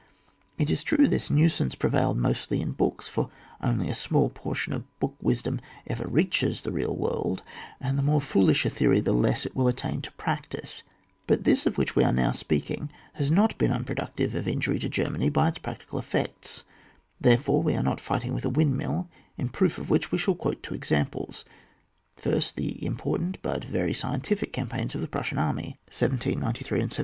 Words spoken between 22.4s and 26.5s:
the important but very scientific campaigns of the Prussian army, 1793